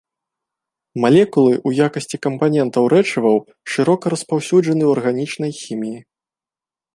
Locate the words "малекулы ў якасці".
1.03-2.17